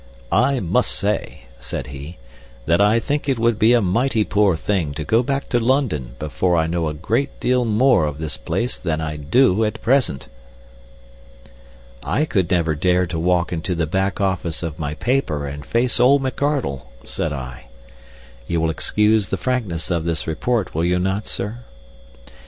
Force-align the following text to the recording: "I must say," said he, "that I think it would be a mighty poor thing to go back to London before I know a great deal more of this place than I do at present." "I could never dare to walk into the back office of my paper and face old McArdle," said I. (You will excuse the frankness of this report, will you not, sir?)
"I 0.31 0.59
must 0.59 0.93
say," 0.93 1.41
said 1.59 1.85
he, 1.93 2.17
"that 2.65 2.81
I 2.81 2.99
think 2.99 3.29
it 3.29 3.37
would 3.37 3.59
be 3.59 3.73
a 3.73 3.83
mighty 3.83 4.23
poor 4.23 4.55
thing 4.55 4.95
to 4.95 5.03
go 5.03 5.21
back 5.21 5.47
to 5.49 5.59
London 5.59 6.15
before 6.17 6.57
I 6.57 6.65
know 6.65 6.87
a 6.87 6.93
great 6.95 7.39
deal 7.39 7.65
more 7.65 8.07
of 8.07 8.17
this 8.17 8.35
place 8.35 8.79
than 8.79 8.99
I 8.99 9.15
do 9.15 9.63
at 9.63 9.79
present." 9.83 10.27
"I 12.01 12.25
could 12.25 12.49
never 12.49 12.73
dare 12.73 13.05
to 13.05 13.19
walk 13.19 13.53
into 13.53 13.75
the 13.75 13.85
back 13.85 14.19
office 14.19 14.63
of 14.63 14.79
my 14.79 14.95
paper 14.95 15.45
and 15.45 15.63
face 15.63 15.99
old 15.99 16.23
McArdle," 16.23 16.81
said 17.03 17.31
I. 17.31 17.65
(You 18.47 18.59
will 18.59 18.71
excuse 18.71 19.27
the 19.27 19.37
frankness 19.37 19.91
of 19.91 20.05
this 20.05 20.25
report, 20.25 20.73
will 20.73 20.83
you 20.85 20.97
not, 20.97 21.27
sir?) 21.27 21.59